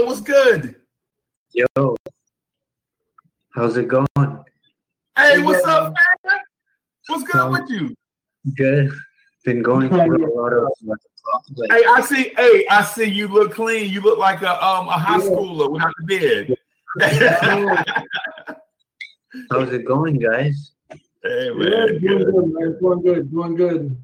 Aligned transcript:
Russell, 0.00 0.06
what's 0.06 0.20
good? 0.20 0.76
Yo, 1.52 1.96
how's 3.54 3.76
it 3.76 3.88
going? 3.88 4.06
Hey, 5.16 5.42
what's 5.42 5.66
up, 5.66 5.94
man? 6.24 6.38
What's 7.08 7.24
good 7.24 7.40
um, 7.40 7.52
with 7.52 7.68
you? 7.70 7.94
Good. 8.56 8.92
Been 9.44 9.62
going 9.62 9.88
through 9.88 10.26
a 10.26 10.32
lot 10.34 10.52
of. 10.52 10.68
Like, 11.54 11.70
hey, 11.70 11.84
I 11.88 12.00
see. 12.02 12.32
Hey, 12.36 12.66
I 12.70 12.82
see 12.84 13.04
you 13.06 13.28
look 13.28 13.54
clean. 13.54 13.90
You 13.90 14.00
look 14.00 14.18
like 14.18 14.42
a 14.42 14.64
um 14.64 14.88
a 14.88 14.92
high 14.92 15.18
schooler 15.18 15.70
without 15.70 15.92
the 15.98 16.04
beard. 16.06 16.56
how's 19.50 19.72
it 19.72 19.84
going, 19.84 20.18
guys? 20.18 20.72
Hey 21.22 21.50
man, 21.50 21.98
yeah, 22.00 22.08
doing 22.08 22.24
good, 22.24 22.52
man. 22.52 22.78
Doing 22.80 23.02
good, 23.02 23.30
doing 23.30 23.54
good. 23.54 23.96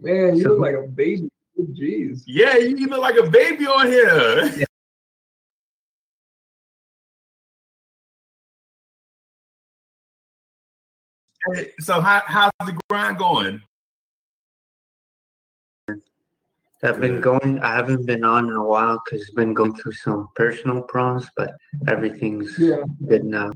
Man, 0.00 0.36
you 0.36 0.42
so, 0.42 0.48
look 0.50 0.60
like 0.60 0.74
a 0.74 0.88
baby. 0.88 1.30
Jeez. 1.60 2.22
Yeah, 2.26 2.56
you 2.56 2.86
look 2.88 3.00
like 3.00 3.16
a 3.16 3.30
baby 3.30 3.66
on 3.66 3.86
here. 3.86 4.66
So 11.80 12.00
how, 12.00 12.22
how's 12.26 12.52
the 12.60 12.78
grind 12.88 13.18
going? 13.18 13.62
I've 16.84 17.00
been 17.00 17.20
going. 17.20 17.60
I 17.60 17.76
haven't 17.76 18.06
been 18.06 18.24
on 18.24 18.48
in 18.48 18.54
a 18.54 18.64
while 18.64 19.00
because 19.04 19.28
I've 19.28 19.36
been 19.36 19.54
going 19.54 19.74
through 19.76 19.92
some 19.92 20.28
personal 20.34 20.82
problems, 20.82 21.28
but 21.36 21.54
everything's 21.86 22.58
yeah. 22.58 22.82
good 23.06 23.24
now. 23.24 23.52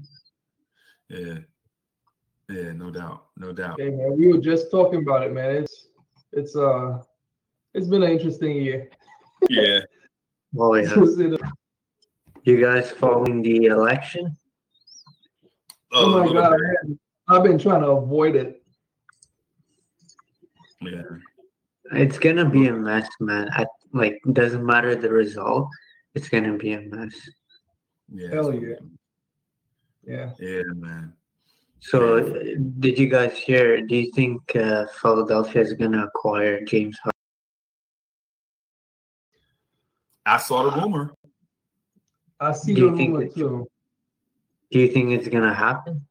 Yeah, 1.09 1.39
yeah, 2.49 2.73
no 2.73 2.91
doubt, 2.91 3.25
no 3.37 3.53
doubt. 3.53 3.77
Yeah, 3.79 3.91
man, 3.91 4.17
we 4.17 4.29
were 4.33 4.39
just 4.39 4.71
talking 4.71 5.03
about 5.03 5.25
it, 5.25 5.33
man. 5.33 5.57
It's 5.57 5.89
it's 6.33 6.55
uh, 6.55 7.03
it's 7.75 7.89
been 7.89 8.05
an 8.05 8.13
interesting 8.13 8.57
year. 8.63 8.91
Yeah. 9.51 9.81
oh 10.59 10.75
yeah. 10.75 11.37
you 12.45 12.61
guys 12.61 12.93
following 12.93 13.43
the 13.43 13.67
election? 13.67 14.37
Oh, 15.93 16.15
oh 16.15 16.25
my 16.25 16.33
god, 16.33 16.61
I've 17.29 17.43
been 17.43 17.59
trying 17.59 17.83
to 17.83 17.89
avoid 17.89 18.37
it. 18.37 18.63
Yeah. 20.81 21.03
It's 21.93 22.19
gonna 22.19 22.49
be 22.49 22.69
a 22.69 22.73
mess, 22.73 23.09
man. 23.21 23.49
I, 23.53 23.67
like 23.93 24.21
doesn't 24.33 24.65
matter 24.65 24.95
the 24.95 25.11
result, 25.11 25.69
it's 26.15 26.29
gonna 26.29 26.57
be 26.57 26.73
a 26.73 26.81
mess. 26.81 27.15
Yeah. 28.13 28.29
Hell 28.31 28.55
yeah. 28.55 28.77
Yeah. 30.05 30.31
Yeah, 30.39 30.63
man. 30.75 31.13
So, 31.81 32.21
did 32.81 32.99
you 32.99 33.09
guys 33.09 33.37
hear? 33.37 33.81
Do 33.81 33.95
you 33.97 34.11
think 34.13 34.57
uh, 34.57 34.87
Philadelphia 35.01 35.63
is 35.63 35.73
gonna 35.75 36.05
acquire 36.05 36.65
James 36.65 36.99
Harden? 36.99 37.13
I 40.25 40.39
saw 40.39 40.71
the 40.71 40.81
rumor. 40.81 41.15
I 42.41 42.53
see 42.53 42.75
the 42.75 42.91
rumor 42.91 43.29
too. 43.29 43.69
Do 44.71 44.79
you 44.81 44.89
think 44.89 45.11
it's 45.13 45.29
gonna 45.29 45.55
happen? 45.55 46.05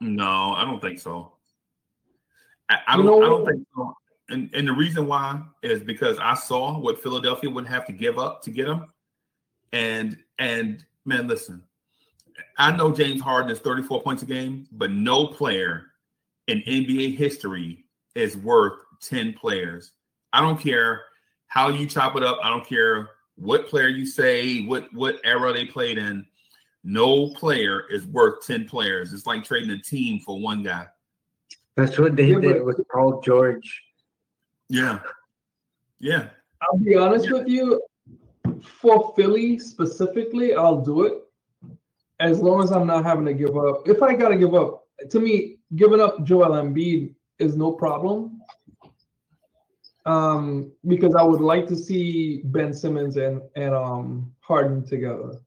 No, 0.00 0.54
I 0.54 0.64
don't 0.64 0.80
think 0.80 0.98
so. 0.98 1.32
I, 2.68 2.78
I 2.88 2.96
don't. 2.96 3.06
know, 3.06 3.22
I 3.22 3.26
don't 3.26 3.46
think 3.46 3.66
so. 3.74 3.94
And 4.30 4.50
and 4.54 4.66
the 4.66 4.72
reason 4.72 5.06
why 5.06 5.42
is 5.62 5.82
because 5.82 6.18
I 6.20 6.34
saw 6.34 6.78
what 6.78 7.02
Philadelphia 7.02 7.50
would 7.50 7.66
have 7.66 7.86
to 7.86 7.92
give 7.92 8.18
up 8.18 8.42
to 8.42 8.50
get 8.50 8.68
him, 8.68 8.86
and 9.72 10.16
and 10.38 10.84
man, 11.04 11.26
listen, 11.26 11.62
I 12.56 12.74
know 12.74 12.92
James 12.92 13.20
Harden 13.20 13.50
is 13.50 13.58
34 13.58 14.02
points 14.02 14.22
a 14.22 14.26
game, 14.26 14.66
but 14.72 14.90
no 14.90 15.26
player 15.26 15.86
in 16.46 16.60
NBA 16.60 17.16
history 17.16 17.84
is 18.14 18.36
worth 18.36 18.74
10 19.02 19.34
players. 19.34 19.92
I 20.32 20.40
don't 20.40 20.60
care 20.60 21.02
how 21.48 21.68
you 21.68 21.86
chop 21.86 22.16
it 22.16 22.22
up. 22.22 22.38
I 22.42 22.50
don't 22.50 22.66
care 22.66 23.10
what 23.36 23.68
player 23.68 23.88
you 23.88 24.06
say, 24.06 24.62
what 24.64 24.92
what 24.92 25.20
era 25.24 25.52
they 25.52 25.64
played 25.64 25.98
in. 25.98 26.26
No 26.82 27.28
player 27.30 27.84
is 27.90 28.06
worth 28.06 28.46
10 28.46 28.66
players. 28.66 29.12
It's 29.12 29.26
like 29.26 29.44
trading 29.44 29.70
a 29.70 29.78
team 29.78 30.20
for 30.24 30.40
one 30.40 30.62
guy. 30.62 30.86
That's 31.76 31.98
what 31.98 32.16
they 32.16 32.32
yeah, 32.32 32.40
did 32.40 32.64
with 32.64 32.80
Paul 32.92 33.20
George. 33.20 33.82
Yeah. 34.68 35.00
Yeah. 35.98 36.28
I'll 36.62 36.78
be 36.78 36.96
honest 36.96 37.26
yeah. 37.26 37.32
with 37.32 37.48
you. 37.48 37.82
For 38.64 39.12
Philly 39.16 39.58
specifically, 39.58 40.54
I'll 40.54 40.80
do 40.80 41.04
it 41.04 41.14
as 42.18 42.40
long 42.40 42.62
as 42.62 42.70
I'm 42.70 42.86
not 42.86 43.04
having 43.04 43.24
to 43.26 43.34
give 43.34 43.56
up. 43.56 43.88
If 43.88 44.02
I 44.02 44.14
got 44.14 44.28
to 44.28 44.36
give 44.36 44.54
up, 44.54 44.84
to 45.10 45.20
me, 45.20 45.56
giving 45.76 46.00
up 46.00 46.24
Joel 46.24 46.50
Embiid 46.50 47.14
is 47.38 47.56
no 47.56 47.72
problem. 47.72 48.40
Um, 50.06 50.72
because 50.86 51.14
I 51.14 51.22
would 51.22 51.40
like 51.40 51.66
to 51.68 51.76
see 51.76 52.40
Ben 52.44 52.72
Simmons 52.72 53.16
and 53.16 53.42
and 53.54 53.74
um 53.74 54.32
Harden 54.40 54.84
together. 54.84 55.38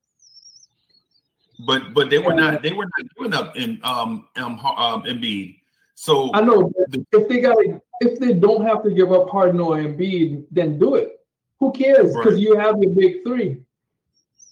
But 1.65 1.93
but 1.93 2.09
they 2.09 2.19
were 2.19 2.33
not 2.33 2.61
they 2.61 2.73
were 2.73 2.85
not 2.85 3.07
doing 3.17 3.33
up 3.33 3.55
in 3.55 3.79
um 3.83 4.27
um, 4.35 4.59
um 4.59 5.03
Embiid. 5.03 5.59
So 5.95 6.31
I 6.33 6.41
know 6.41 6.71
if 7.11 7.27
they 7.27 7.39
got 7.39 7.57
if 8.01 8.19
they 8.19 8.33
don't 8.33 8.65
have 8.65 8.83
to 8.83 8.91
give 8.91 9.11
up 9.11 9.29
Harden 9.29 9.59
or 9.59 9.77
Embiid, 9.77 10.45
then 10.51 10.79
do 10.79 10.95
it. 10.95 11.19
Who 11.59 11.71
cares? 11.71 12.13
Because 12.15 12.33
right. 12.33 12.41
you 12.41 12.57
have 12.57 12.81
your 12.81 12.91
big 12.91 13.23
three. 13.23 13.57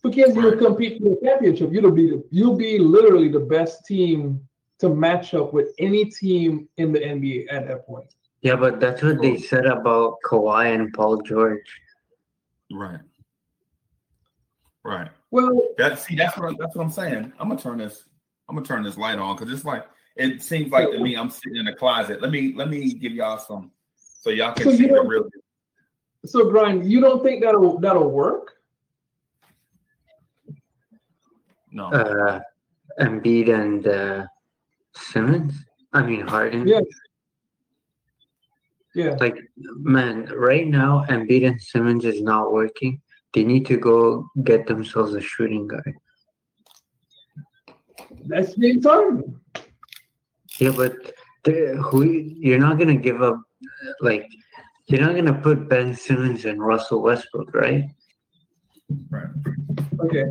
Who 0.03 0.11
cares? 0.11 0.35
Right. 0.35 0.43
You'll 0.43 0.57
compete 0.57 1.01
for 1.01 1.09
the 1.09 1.19
championship. 1.23 1.71
You'll 1.71 1.91
be 1.91 2.09
the, 2.11 2.23
you'll 2.31 2.55
be 2.55 2.79
literally 2.79 3.29
the 3.29 3.39
best 3.39 3.85
team 3.85 4.41
to 4.79 4.89
match 4.89 5.33
up 5.33 5.53
with 5.53 5.73
any 5.77 6.05
team 6.05 6.67
in 6.77 6.91
the 6.91 6.99
NBA 6.99 7.47
at 7.51 7.67
that 7.67 7.85
point. 7.85 8.05
Yeah, 8.41 8.55
but 8.55 8.79
that's 8.79 9.03
what 9.03 9.21
they 9.21 9.37
said 9.37 9.65
about 9.65 10.17
Kawhi 10.25 10.73
and 10.73 10.91
Paul 10.93 11.21
George. 11.21 11.69
Right. 12.71 12.99
Right. 14.83 15.09
Well, 15.29 15.61
that 15.77 15.99
see 15.99 16.15
that's 16.15 16.37
what 16.37 16.57
that's 16.57 16.75
what 16.75 16.83
I'm 16.83 16.91
saying. 16.91 17.33
I'm 17.39 17.49
gonna 17.49 17.59
turn 17.61 17.77
this. 17.77 18.03
I'm 18.49 18.55
gonna 18.55 18.65
turn 18.65 18.83
this 18.83 18.97
light 18.97 19.19
on 19.19 19.35
because 19.35 19.53
it's 19.53 19.65
like 19.65 19.85
it 20.15 20.41
seems 20.41 20.71
like 20.71 20.89
to 20.91 20.99
me 20.99 21.15
I'm 21.15 21.29
sitting 21.29 21.57
in 21.57 21.67
a 21.67 21.75
closet. 21.75 22.21
Let 22.21 22.31
me 22.31 22.53
let 22.55 22.69
me 22.69 22.93
give 22.93 23.13
y'all 23.13 23.37
some 23.37 23.71
so 23.95 24.29
y'all 24.29 24.53
can 24.53 24.65
so 24.65 24.75
see 24.75 24.87
the 24.87 25.01
real. 25.01 25.29
So 26.25 26.49
Brian, 26.51 26.89
you 26.89 26.99
don't 26.99 27.23
think 27.23 27.43
that'll 27.43 27.79
that'll 27.79 28.09
work? 28.09 28.53
No. 31.71 31.85
Uh, 31.85 32.39
Embiid 32.99 33.49
and 33.49 33.87
uh, 33.87 34.25
Simmons. 34.95 35.53
I 35.93 36.01
mean 36.01 36.27
Harden. 36.27 36.67
Yeah. 36.67 36.81
Yeah. 38.93 39.15
Like 39.19 39.37
man, 39.55 40.25
right 40.35 40.67
now 40.67 41.05
Embiid 41.07 41.47
and 41.47 41.61
Simmons 41.61 42.03
is 42.03 42.21
not 42.21 42.51
working. 42.51 43.01
They 43.33 43.43
need 43.43 43.65
to 43.67 43.77
go 43.77 44.29
get 44.43 44.67
themselves 44.67 45.13
a 45.15 45.21
shooting 45.21 45.67
guy. 45.67 45.93
That's 48.25 48.53
James 48.55 48.85
Harden. 48.85 49.39
Yeah, 50.59 50.71
but 50.75 50.93
who 51.45 52.03
you're 52.03 52.59
not 52.59 52.77
gonna 52.77 52.95
give 52.95 53.21
up 53.21 53.41
like 54.01 54.27
you're 54.87 55.01
not 55.01 55.15
gonna 55.15 55.33
put 55.33 55.69
Ben 55.69 55.95
Simmons 55.95 56.45
and 56.45 56.61
Russell 56.61 57.01
Westbrook, 57.01 57.53
right? 57.53 57.85
Right. 59.09 59.29
Okay. 60.01 60.25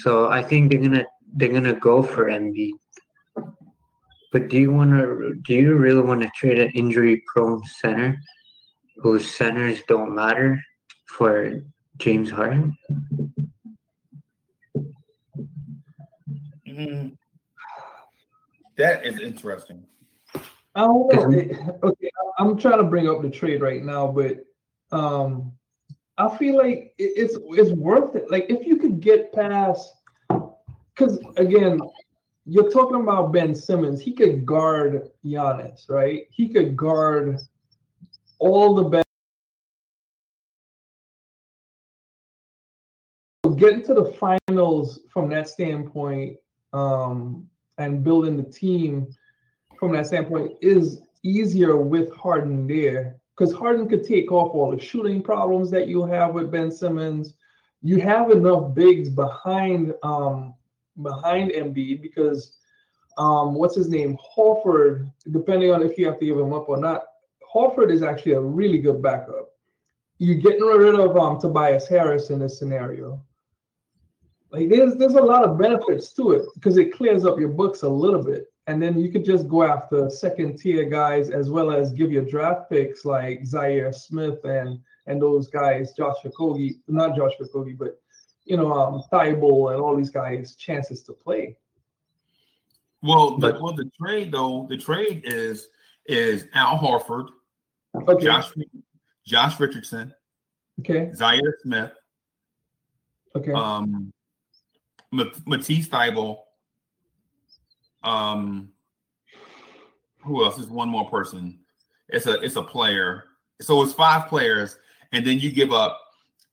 So 0.00 0.28
I 0.28 0.42
think 0.42 0.70
they're 0.70 0.80
gonna 0.80 1.04
they're 1.34 1.52
gonna 1.52 1.74
go 1.74 2.02
for 2.02 2.26
Embiid. 2.26 2.74
But 4.32 4.48
do 4.48 4.58
you 4.58 4.72
want 4.72 4.90
to? 4.90 5.34
Do 5.42 5.54
you 5.54 5.74
really 5.76 6.02
want 6.02 6.22
to 6.22 6.30
trade 6.36 6.58
an 6.58 6.70
injury-prone 6.72 7.64
center, 7.80 8.18
whose 8.98 9.34
centers 9.34 9.82
don't 9.88 10.14
matter, 10.14 10.60
for 11.06 11.62
James 11.98 12.30
Harden? 12.30 12.76
Mm-hmm. 16.66 17.08
That 18.76 19.04
is 19.04 19.20
interesting. 19.20 19.84
I 20.74 20.82
don't 20.82 21.12
know. 21.12 21.78
okay, 21.82 22.10
I'm 22.38 22.56
trying 22.56 22.78
to 22.78 22.84
bring 22.84 23.08
up 23.08 23.22
the 23.22 23.30
trade 23.30 23.60
right 23.60 23.84
now, 23.84 24.06
but 24.06 24.44
um, 24.92 25.52
I 26.16 26.36
feel 26.36 26.56
like 26.56 26.94
it's 26.98 27.36
it's 27.36 27.72
worth 27.72 28.14
it. 28.14 28.30
Like 28.30 28.46
if 28.48 28.64
you 28.66 28.76
could 28.76 29.00
get 29.00 29.32
past, 29.32 29.94
because 30.94 31.18
again, 31.36 31.80
you're 32.46 32.70
talking 32.70 33.00
about 33.00 33.32
Ben 33.32 33.54
Simmons. 33.54 34.00
He 34.00 34.12
could 34.12 34.46
guard 34.46 35.10
Giannis, 35.24 35.90
right? 35.90 36.26
He 36.30 36.48
could 36.48 36.76
guard 36.76 37.38
all 38.38 38.74
the 38.74 38.84
best. 38.84 39.07
Getting 43.58 43.82
to 43.84 43.94
the 43.94 44.12
finals 44.12 45.00
from 45.12 45.28
that 45.30 45.48
standpoint, 45.48 46.36
um, 46.72 47.48
and 47.78 48.04
building 48.04 48.36
the 48.36 48.42
team 48.42 49.08
from 49.78 49.92
that 49.92 50.06
standpoint 50.06 50.52
is 50.60 51.00
easier 51.22 51.76
with 51.76 52.14
Harden 52.14 52.66
there 52.66 53.16
because 53.36 53.54
Harden 53.54 53.88
could 53.88 54.04
take 54.04 54.32
off 54.32 54.54
all 54.54 54.70
the 54.70 54.80
shooting 54.80 55.22
problems 55.22 55.70
that 55.70 55.88
you 55.88 56.04
have 56.04 56.34
with 56.34 56.50
Ben 56.50 56.70
Simmons. 56.70 57.34
You 57.82 58.00
have 58.00 58.30
enough 58.30 58.74
bigs 58.74 59.08
behind 59.08 59.94
um, 60.02 60.54
behind 61.02 61.52
Embiid 61.52 62.02
because 62.02 62.56
um, 63.16 63.54
what's 63.54 63.76
his 63.76 63.88
name 63.88 64.16
Horford, 64.36 65.10
depending 65.30 65.72
on 65.72 65.82
if 65.82 65.96
you 65.96 66.06
have 66.06 66.18
to 66.18 66.26
give 66.26 66.38
him 66.38 66.52
up 66.52 66.68
or 66.68 66.76
not, 66.76 67.04
Horford 67.54 67.92
is 67.92 68.02
actually 68.02 68.32
a 68.32 68.40
really 68.40 68.78
good 68.78 69.00
backup. 69.00 69.50
You're 70.18 70.36
getting 70.36 70.64
rid 70.64 70.96
of 70.96 71.16
um, 71.16 71.40
Tobias 71.40 71.88
Harris 71.88 72.30
in 72.30 72.40
this 72.40 72.58
scenario. 72.58 73.20
Like 74.50 74.68
there's 74.70 74.96
there's 74.96 75.14
a 75.14 75.22
lot 75.22 75.44
of 75.44 75.58
benefits 75.58 76.12
to 76.14 76.32
it 76.32 76.46
because 76.54 76.78
it 76.78 76.94
clears 76.94 77.24
up 77.24 77.38
your 77.38 77.50
books 77.50 77.82
a 77.82 77.88
little 77.88 78.22
bit. 78.22 78.46
And 78.66 78.82
then 78.82 78.98
you 78.98 79.10
could 79.10 79.24
just 79.24 79.48
go 79.48 79.62
after 79.62 80.10
second 80.10 80.58
tier 80.58 80.84
guys 80.84 81.30
as 81.30 81.48
well 81.48 81.70
as 81.70 81.92
give 81.92 82.12
your 82.12 82.24
draft 82.24 82.70
picks 82.70 83.04
like 83.04 83.42
Zhaire 83.42 83.94
Smith 83.94 84.44
and 84.44 84.78
and 85.06 85.20
those 85.22 85.48
guys, 85.48 85.92
Josh 85.94 86.16
Okogie, 86.24 86.78
not 86.86 87.16
Josh 87.16 87.32
Okogie, 87.40 87.76
but 87.76 87.98
you 88.44 88.56
know, 88.56 88.72
um 88.72 89.02
Thybulle 89.12 89.72
and 89.72 89.80
all 89.80 89.96
these 89.96 90.10
guys 90.10 90.54
chances 90.56 91.02
to 91.04 91.12
play. 91.12 91.56
Well, 93.02 93.38
the, 93.38 93.58
well, 93.62 93.74
the 93.74 93.90
trade 94.00 94.32
though, 94.32 94.66
the 94.68 94.76
trade 94.76 95.22
is 95.24 95.68
is 96.06 96.46
Al 96.54 96.78
Horford, 96.78 97.28
Okay. 97.94 98.24
Josh 98.24 98.50
Josh 99.26 99.60
Richardson, 99.60 100.14
Okay. 100.80 101.10
Zhaire 101.14 101.52
Smith, 101.62 101.92
Okay. 103.36 103.52
um, 103.52 104.12
Matisse 105.12 105.88
Thybulle, 105.88 106.38
um, 108.02 108.70
who 110.22 110.44
else? 110.44 110.58
Is 110.58 110.66
one 110.66 110.88
more 110.88 111.08
person. 111.08 111.58
It's 112.08 112.26
a 112.26 112.34
it's 112.40 112.56
a 112.56 112.62
player. 112.62 113.24
So 113.60 113.82
it's 113.82 113.92
five 113.92 114.28
players, 114.28 114.78
and 115.12 115.26
then 115.26 115.38
you 115.38 115.50
give 115.50 115.72
up 115.72 116.00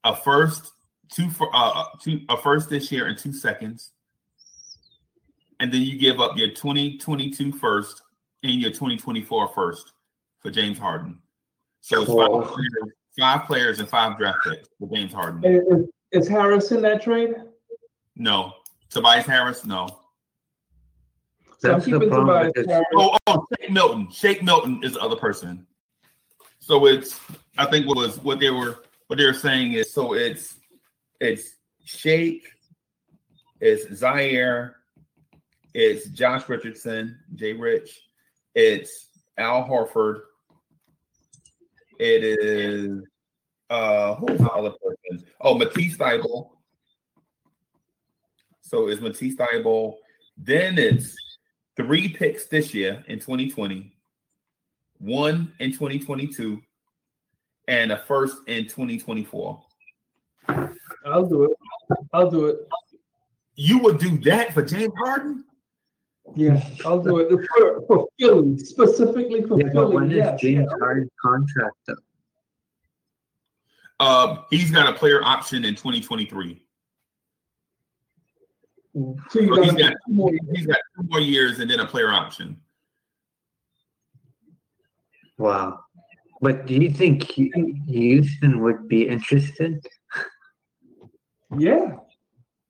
a 0.04 0.16
first, 0.16 0.72
two 1.12 1.30
for 1.30 1.50
uh 1.54 1.86
two 2.02 2.22
a 2.30 2.38
first 2.38 2.69
this 2.69 2.92
year 2.92 3.07
and 3.07 3.18
two 3.18 3.34
seconds, 3.34 3.92
and 5.60 5.72
then 5.72 5.81
you 5.81 5.98
give 5.98 6.19
up 6.19 6.38
your 6.38 6.50
2022 6.50 7.52
first 7.54 8.02
and 8.44 8.62
your 8.62 8.72
2024 8.72 9.50
first 9.50 9.94
for 10.40 10.52
James 10.52 10.78
Harden. 10.78 11.19
So 11.81 12.02
it's 12.02 12.12
players, 12.12 12.94
five 13.19 13.46
players 13.46 13.80
and 13.80 13.90
five 13.90 14.18
draft 14.18 14.40
picks 14.44 14.69
for 14.80 14.90
James 14.90 15.13
Harden. 15.13 15.44
Is, 15.44 16.24
is 16.24 16.28
Harris 16.28 16.72
in 16.72 16.81
that 16.81 17.02
trade? 17.02 17.36
No. 18.15 18.53
Tobias 18.89 19.25
Harris, 19.25 19.65
no. 19.65 19.88
So 21.59 21.69
I'm 21.71 21.79
That's 21.79 21.85
the 21.85 21.91
keeping 21.91 22.09
problem 22.09 22.51
Tobias. 22.53 22.67
Harris. 22.67 22.88
Oh, 22.95 23.17
oh, 23.27 23.45
Shake 23.59 23.71
Milton. 23.71 24.12
Shake 24.12 24.44
Milton 24.44 24.81
is 24.83 24.94
the 24.94 25.00
other 25.01 25.15
person. 25.15 25.65
So 26.59 26.85
it's 26.88 27.19
I 27.57 27.65
think 27.65 27.88
what 27.88 27.97
was 27.97 28.17
what 28.19 28.39
they 28.39 28.50
were 28.50 28.83
what 29.07 29.17
they 29.17 29.25
were 29.25 29.33
saying 29.33 29.73
is 29.73 29.94
so 29.94 30.13
it's 30.13 30.56
it's 31.19 31.56
Shake, 31.83 32.47
it's 33.62 33.85
Zhaire, 34.01 34.73
it's 35.73 36.09
Josh 36.09 36.50
Richardson, 36.50 37.19
Jay 37.35 37.53
Rich, 37.53 38.01
it's 38.56 39.09
Al 39.38 39.63
Horford, 39.65 40.21
it 42.00 42.23
is 42.23 43.03
uh 43.69 44.15
who's 44.15 44.39
the 44.39 44.51
other 44.51 44.71
person? 44.71 45.25
Oh, 45.39 45.56
Matisse 45.56 45.97
Thybulle. 45.97 46.50
So 48.65 48.88
it's 48.88 49.00
Matisse 49.00 49.35
Thybulle. 49.35 49.97
Then 50.38 50.77
it's 50.79 51.15
three 51.77 52.09
picks 52.09 52.47
this 52.47 52.73
year 52.73 53.03
in 53.07 53.19
2020, 53.19 53.94
one 54.97 55.53
in 55.59 55.71
2022, 55.71 56.59
and 57.67 57.91
a 57.91 57.97
first 57.97 58.38
in 58.47 58.63
2024. 58.63 59.63
I'll 61.06 61.25
do 61.27 61.44
it. 61.44 61.51
I'll 62.12 62.29
do 62.31 62.47
it. 62.47 62.67
You 63.56 63.77
would 63.79 64.00
do 64.00 64.17
that 64.19 64.53
for 64.53 64.63
James 64.63 64.94
Harden? 64.97 65.45
Yeah, 66.35 66.68
I'll 66.83 67.01
do 67.03 67.19
it 67.19 67.47
for, 67.56 67.85
for 67.85 68.07
Philly, 68.19 68.57
specifically 68.57 69.44
for 69.44 69.59
Yeah, 69.61 69.69
but 69.73 69.91
when 69.91 70.09
Philly. 70.09 70.21
is 70.21 70.25
Yes. 70.25 70.41
James 70.41 70.71
Harden's 70.79 71.11
contract 71.21 71.75
up? 71.89 71.97
Uh, 74.00 74.38
he's 74.50 74.71
got 74.71 74.89
a 74.94 74.97
player 74.97 75.23
option 75.23 75.63
in 75.63 75.75
2023. 75.75 76.61
So 78.95 79.39
you 79.42 79.53
So 79.56 79.62
he's 79.63 79.71
got 79.74 79.77
got 79.80 79.94
two 80.07 80.13
more. 80.13 80.31
he's 80.53 80.65
got 80.65 80.77
two 80.95 81.07
more 81.09 81.19
years 81.19 81.59
and 81.59 81.69
then 81.69 81.81
a 81.81 81.86
player 81.86 82.12
option. 82.12 82.57
Wow. 85.38 85.81
But 86.42 86.65
do 86.65 86.75
you 86.75 86.89
think 86.89 87.24
Houston 87.31 88.59
would 88.62 88.88
be 88.88 89.07
interested? 89.07 89.86
Yeah, 91.57 91.97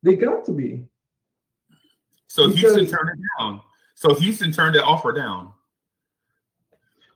they 0.04 0.16
got 0.16 0.46
to 0.46 0.52
be. 0.52 0.86
So 2.28 2.50
Houston 2.50 2.88
turned 2.88 3.10
it 3.10 3.20
down. 3.40 3.62
So 3.96 4.14
Houston 4.16 4.52
turned 4.52 4.76
that 4.76 4.84
offer 4.84 5.12
down. 5.12 5.52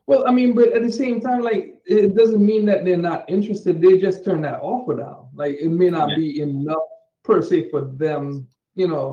Well, 0.07 0.27
I 0.27 0.31
mean, 0.31 0.53
but 0.53 0.69
at 0.73 0.81
the 0.83 0.91
same 0.91 1.19
time, 1.19 1.41
like 1.41 1.75
it 1.85 2.15
doesn't 2.15 2.43
mean 2.43 2.65
that 2.65 2.85
they're 2.85 2.97
not 2.97 3.29
interested. 3.29 3.81
They 3.81 3.97
just 3.99 4.23
turn 4.23 4.41
that 4.41 4.59
offer 4.61 4.95
down. 4.97 5.29
Like 5.33 5.57
it 5.59 5.69
may 5.69 5.89
not 5.89 6.09
Yeah. 6.11 6.15
be 6.15 6.41
enough 6.41 6.77
per 7.23 7.41
se 7.41 7.69
for 7.69 7.81
them. 7.81 8.47
You 8.75 8.87
know, 8.87 9.11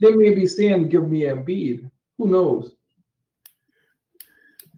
they 0.00 0.12
may 0.12 0.34
be 0.34 0.46
saying, 0.46 0.88
"Give 0.88 1.08
me 1.08 1.22
Embiid." 1.22 1.90
Who 2.18 2.28
knows? 2.28 2.72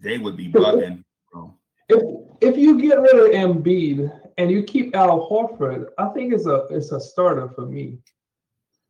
They 0.01 0.17
would 0.17 0.37
be 0.37 0.49
bugging. 0.49 1.03
bro. 1.31 1.53
If 1.89 2.03
if 2.41 2.57
you 2.57 2.81
get 2.81 2.99
rid 2.99 3.15
of 3.15 3.31
Embiid 3.31 4.11
and 4.37 4.49
you 4.49 4.63
keep 4.63 4.95
Al 4.95 5.29
Horford, 5.29 5.87
I 5.97 6.07
think 6.09 6.33
it's 6.33 6.45
a 6.45 6.67
it's 6.69 6.91
a 6.91 6.99
starter 6.99 7.49
for 7.49 7.65
me. 7.65 7.99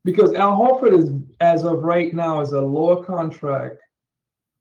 Because 0.05 0.33
Al 0.33 0.57
Horford 0.57 0.97
is 0.97 1.09
as 1.39 1.63
of 1.63 1.83
right 1.83 2.13
now 2.13 2.41
is 2.41 2.51
a 2.53 2.61
lower 2.61 3.03
contract, 3.03 3.77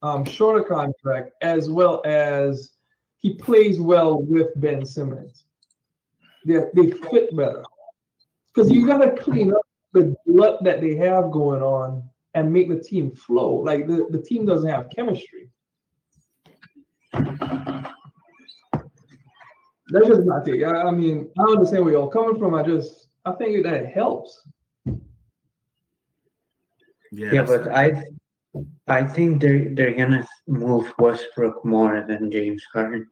um, 0.03 0.25
shorter 0.25 0.65
contract, 0.65 1.33
as 1.43 1.69
well 1.69 2.03
as 2.05 2.71
he 3.19 3.35
plays 3.35 3.81
well 3.81 4.23
with 4.23 4.49
Ben 4.57 4.85
Simmons. 4.87 5.45
They 6.47 6.65
they 6.75 6.91
fit 6.91 7.37
better. 7.37 7.65
Because 8.55 8.71
you 8.71 8.87
gotta 8.87 9.11
clean 9.11 9.53
up 9.53 9.68
the 9.93 10.15
glut 10.27 10.63
that 10.65 10.81
they 10.81 10.97
have 10.97 11.31
going 11.31 11.63
on 11.63 12.03
and 12.35 12.53
make 12.53 12.69
the 12.69 12.79
team 12.79 13.11
flow. 13.11 13.55
Like 13.55 13.87
the, 13.87 14.07
the 14.11 14.23
team 14.23 14.47
doesn't 14.47 14.69
have 14.69 14.91
chemistry. 14.95 15.49
That's 19.91 20.07
just 20.07 20.25
my 20.25 20.41
take. 20.45 20.63
I, 20.63 20.83
I 20.83 20.91
mean, 20.91 21.31
I 21.39 21.43
understand 21.43 21.85
where 21.85 21.95
y'all 21.95 22.09
coming 22.09 22.39
from. 22.39 22.55
I 22.55 22.63
just 22.63 23.09
I 23.25 23.33
think 23.33 23.65
that 23.65 23.75
it 23.75 23.93
helps. 23.95 24.43
Yeah, 27.11 27.33
Yeah, 27.33 27.43
but 27.43 27.69
I 27.69 28.05
I 28.87 29.03
think 29.05 29.41
they're 29.41 29.75
they're 29.75 29.95
gonna 29.95 30.27
move 30.47 30.93
Westbrook 30.99 31.65
more 31.65 32.05
than 32.07 32.31
James 32.31 32.63
Harden. 32.73 33.09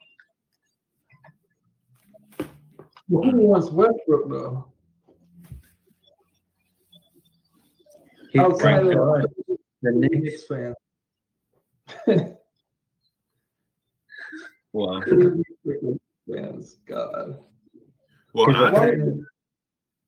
But 3.08 3.22
who 3.22 3.36
wants 3.38 3.70
Westbrook 3.70 4.28
though? 4.28 4.66
Outside 8.38 8.86
of 8.86 9.30
the 9.82 9.92
Knicks 9.92 10.14
Knicks. 10.24 10.44
fan. 10.44 10.74
well, 14.72 15.02
fans, 16.30 16.76
God. 16.86 17.38
well, 18.34 18.50
I, 18.76 18.96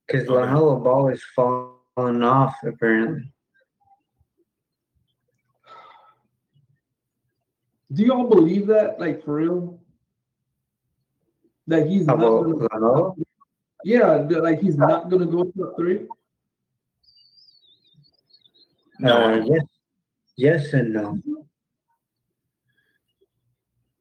Because 0.06 0.26
Lamelo 0.28 0.82
Ball 0.82 1.08
is 1.08 1.22
falling 1.34 2.22
off 2.22 2.56
apparently. 2.64 3.32
Do 7.92 8.04
y'all 8.04 8.28
believe 8.28 8.66
that? 8.66 9.00
Like 9.00 9.24
for 9.24 9.34
real? 9.34 9.80
That 11.68 11.86
he's 11.86 12.06
not 12.06 12.18
gonna, 12.18 12.54
Lamelo? 12.54 13.16
yeah, 13.84 14.16
like 14.40 14.60
he's 14.60 14.76
not 14.76 15.08
gonna 15.08 15.26
go 15.26 15.44
top 15.44 15.76
three. 15.76 16.06
Uh, 19.02 19.06
no, 19.06 19.44
yes, 19.44 19.64
yes 20.36 20.72
and 20.72 20.92
no. 20.92 21.18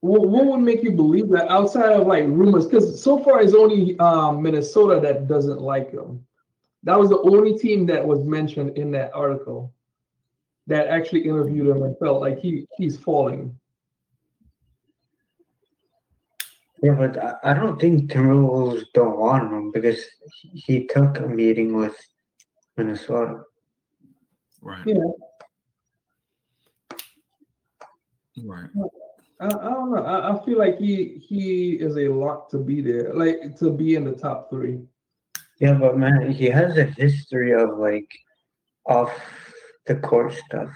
What, 0.01 0.27
what 0.27 0.45
would 0.45 0.59
make 0.59 0.83
you 0.83 0.91
believe 0.91 1.29
that 1.29 1.49
outside 1.49 1.91
of 1.91 2.07
like 2.07 2.23
rumors? 2.25 2.65
Because 2.65 3.01
so 3.01 3.23
far 3.23 3.41
it's 3.41 3.53
only 3.53 3.97
um, 3.99 4.41
Minnesota 4.41 4.99
that 5.01 5.27
doesn't 5.27 5.61
like 5.61 5.91
him. 5.91 6.25
That 6.83 6.99
was 6.99 7.09
the 7.09 7.19
only 7.19 7.57
team 7.57 7.85
that 7.87 8.05
was 8.05 8.23
mentioned 8.23 8.77
in 8.77 8.91
that 8.91 9.11
article 9.13 9.73
that 10.67 10.87
actually 10.87 11.21
interviewed 11.21 11.67
him 11.67 11.83
and 11.83 11.97
felt 11.97 12.21
like 12.21 12.39
he 12.39 12.67
he's 12.77 12.97
falling. 12.97 13.57
Yeah, 16.83 16.93
but 16.93 17.17
I, 17.43 17.55
don't 17.55 17.81
think 17.81 18.11
Timberwolves 18.11 18.85
don't 18.93 19.17
want 19.17 19.51
him 19.51 19.71
because 19.71 19.99
he 20.53 20.85
took 20.85 21.17
a 21.17 21.27
meeting 21.27 21.75
with 21.75 21.95
Minnesota. 22.77 23.41
Right, 24.61 24.85
Yeah, 24.85 24.95
right. 28.43 28.69
I, 29.39 29.45
I 29.45 29.49
don't 29.49 29.91
know. 29.91 30.03
I, 30.03 30.33
I 30.33 30.45
feel 30.45 30.57
like 30.57 30.77
he 30.79 31.23
he 31.27 31.73
is 31.73 31.97
a 31.97 32.07
lock 32.07 32.49
to 32.51 32.57
be 32.57 32.81
there, 32.81 33.13
like 33.13 33.57
to 33.59 33.71
be 33.71 33.95
in 33.95 34.03
the 34.03 34.13
top 34.13 34.49
three. 34.49 34.79
Yeah, 35.59 35.73
but 35.73 35.97
man, 35.97 36.31
he 36.31 36.45
has 36.45 36.77
a 36.77 36.83
history 36.85 37.53
of 37.53 37.77
like 37.77 38.09
off 38.85 39.11
the 39.85 39.95
court 39.95 40.33
stuff. 40.33 40.69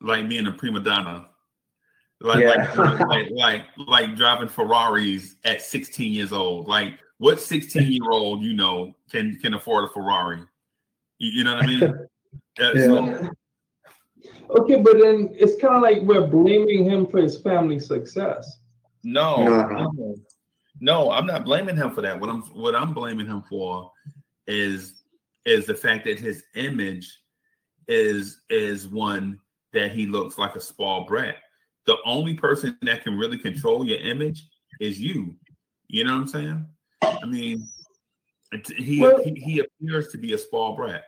Like 0.00 0.28
being 0.28 0.46
a 0.46 0.52
prima 0.52 0.80
donna. 0.80 1.28
Like, 2.20 2.40
Yeah. 2.40 2.72
like, 2.76 3.00
like, 3.00 3.30
like, 3.30 3.64
like 3.76 4.16
driving 4.16 4.48
Ferraris 4.48 5.36
at 5.44 5.62
16 5.62 6.12
years 6.12 6.32
old. 6.32 6.68
Like, 6.68 6.98
What 7.18 7.40
16 7.40 7.90
year 7.90 8.10
old 8.10 8.42
you 8.42 8.54
know 8.54 8.94
can 9.10 9.36
can 9.40 9.54
afford 9.54 9.84
a 9.84 9.92
Ferrari? 9.92 10.40
You, 11.18 11.30
you 11.38 11.44
know 11.44 11.54
what 11.56 11.64
I 11.64 11.66
mean? 11.66 11.98
Yeah. 12.58 12.72
so- 12.74 13.30
Okay, 14.50 14.76
but 14.80 14.98
then 14.98 15.30
it's 15.32 15.60
kind 15.60 15.74
of 15.74 15.82
like 15.82 16.02
we're 16.02 16.26
blaming 16.26 16.84
him 16.84 17.06
for 17.06 17.18
his 17.18 17.40
family 17.40 17.80
success. 17.80 18.58
no, 19.02 19.44
No. 19.44 19.66
no, 19.92 20.14
no, 20.80 21.10
I'm 21.10 21.26
not 21.26 21.44
blaming 21.44 21.76
him 21.76 21.90
for 21.94 22.00
that. 22.02 22.18
What 22.20 22.30
I'm 22.30 22.42
what 22.54 22.74
I'm 22.76 22.92
blaming 22.94 23.26
him 23.26 23.42
for 23.48 23.90
is 24.46 25.02
is 25.44 25.66
the 25.66 25.74
fact 25.74 26.04
that 26.04 26.18
his 26.20 26.44
image 26.54 27.12
is 27.88 28.40
is 28.50 28.86
one 28.88 29.40
that 29.72 29.92
he 29.92 30.06
looks 30.06 30.38
like 30.38 30.54
a 30.56 30.60
small 30.60 31.04
brat. 31.04 31.36
The 31.86 31.96
only 32.06 32.34
person 32.34 32.78
that 32.82 33.02
can 33.02 33.18
really 33.18 33.38
control 33.38 33.84
your 33.86 33.98
image 33.98 34.46
is 34.80 35.00
you. 35.00 35.34
You 35.88 36.04
know 36.04 36.12
what 36.14 36.20
I'm 36.22 36.28
saying? 36.28 36.66
I 37.02 37.26
mean, 37.26 37.60
it- 37.60 37.68
he 38.76 39.00
Well- 39.00 39.22
he, 39.22 39.34
he 39.34 39.58
appears 39.60 40.08
to 40.08 40.18
be 40.18 40.32
a 40.34 40.38
spoiled 40.38 40.76
brat. 40.76 41.04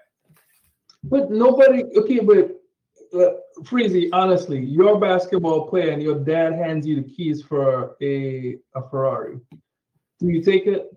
But 1.05 1.31
nobody, 1.31 1.85
okay, 1.97 2.19
but 2.19 2.61
uh, 3.15 3.35
Freezy, 3.62 4.09
honestly, 4.12 4.59
you're 4.59 4.97
a 4.97 4.99
basketball 4.99 5.69
player 5.69 5.93
and 5.93 6.03
your 6.03 6.19
dad 6.19 6.55
hands 6.55 6.87
you 6.87 6.97
the 6.97 7.09
keys 7.09 7.43
for 7.43 7.97
a, 8.03 8.57
a 8.75 8.91
Ferrari. 8.91 9.38
Do 10.19 10.29
you 10.29 10.43
take 10.43 10.67
it? 10.67 10.91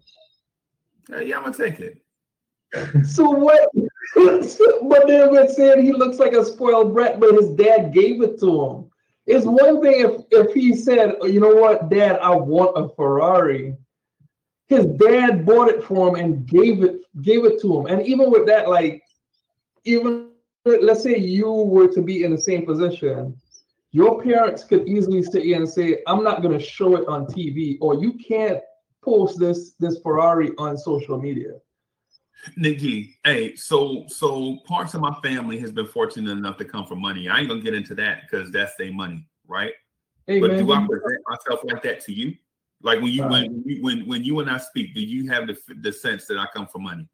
Yeah, 1.10 1.20
yeah, 1.22 1.38
I'm 1.38 1.44
gonna 1.44 1.58
take 1.58 1.79
it. 1.79 2.01
So 3.06 3.29
what? 3.29 3.70
but 4.15 5.08
then 5.08 5.32
we're 5.32 5.48
saying 5.50 5.84
he 5.84 5.94
looks 5.94 6.18
like 6.18 6.34
a 6.34 6.46
spoiled 6.46 6.94
brat, 6.94 7.20
but 7.20 7.34
his 7.36 7.50
dad 7.50 7.94
gave 7.94 8.22
it 8.22 8.39
to 8.39 8.65
him. 8.65 8.91
It's 9.25 9.46
one 9.46 9.82
thing 9.82 10.01
if 10.01 10.22
if 10.32 10.53
he 10.53 10.75
said, 10.75 11.15
"Oh, 11.22 11.27
you 11.27 11.39
know 11.39 11.53
what, 11.56 11.89
Dad, 11.89 12.20
I 12.20 12.36
want 12.36 12.77
a 12.77 12.94
Ferrari. 12.96 13.75
His 14.70 14.86
dad 14.86 15.48
bought 15.48 15.68
it 15.68 15.84
for 15.84 16.08
him 16.08 16.24
and 16.24 16.48
gave 16.48 16.84
it 16.84 17.02
gave 17.24 17.44
it 17.44 17.60
to 17.62 17.80
him. 17.80 17.86
And 17.88 18.06
even 18.06 18.30
with 18.30 18.46
that, 18.46 18.70
like, 18.70 19.02
even 19.84 20.30
let's 20.64 21.02
say 21.02 21.18
you 21.18 21.52
were 21.52 21.88
to 21.88 22.02
be 22.02 22.24
in 22.24 22.32
the 22.32 22.38
same 22.38 22.68
position, 22.68 23.36
your 23.92 24.22
parents 24.22 24.64
could 24.64 24.88
easily 24.88 25.24
sit 25.24 25.44
here 25.44 25.58
and 25.58 25.68
say, 25.68 26.04
"I'm 26.06 26.24
not 26.24 26.44
going 26.44 26.58
to 26.58 26.64
show 26.64 26.96
it 26.96 27.08
on 27.08 27.26
TV," 27.26 27.80
or 27.82 27.96
"You 27.96 28.14
can't 28.14 28.62
post 29.04 29.40
this 29.40 29.74
this 29.80 30.00
Ferrari 30.02 30.52
on 30.60 30.78
social 30.78 31.20
media." 31.20 31.54
Nikki, 32.56 33.18
hey, 33.26 33.56
so 33.56 34.06
so 34.08 34.58
parts 34.66 34.94
of 34.94 35.02
my 35.02 35.16
family 35.24 35.58
has 35.60 35.72
been 35.72 35.88
fortunate 35.88 36.32
enough 36.32 36.58
to 36.58 36.66
come 36.66 36.86
from 36.86 37.02
money. 37.02 37.28
I 37.28 37.40
ain't 37.40 37.50
gonna 37.50 37.62
get 37.62 37.74
into 37.74 37.96
that 37.96 38.22
because 38.22 38.52
that's 38.52 38.76
their 38.78 38.94
money, 38.94 39.26
right? 39.48 39.74
Hey 40.28 40.40
but 40.40 40.52
man, 40.52 40.64
do 40.64 40.72
I 40.72 40.86
present 40.88 41.24
myself 41.28 41.62
like 41.64 41.82
that 41.82 42.02
to 42.02 42.14
you? 42.14 42.38
Like 42.81 43.01
when 43.01 43.12
you 43.12 43.24
Right. 43.25 43.50
when 43.50 43.81
when 43.81 44.07
when 44.07 44.24
you 44.24 44.39
and 44.39 44.50
I 44.50 44.57
speak, 44.57 44.93
do 44.93 45.01
you 45.01 45.29
have 45.29 45.48
the 45.48 45.57
the 45.81 45.91
sense 45.91 46.25
that 46.27 46.38
I 46.38 46.45
come 46.53 46.67
for 46.67 46.79
money, 46.79 47.07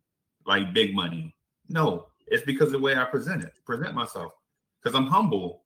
like 0.45 0.73
big 0.73 0.93
money? 0.93 1.35
No, 1.69 2.07
it's 2.27 2.45
because 2.45 2.67
of 2.67 2.73
the 2.73 2.79
way 2.79 2.95
I 2.95 3.05
present 3.05 3.43
it, 3.43 3.53
present 3.65 3.95
myself, 3.95 4.33
because 4.81 4.95
I'm 4.95 5.07
humble. 5.07 5.63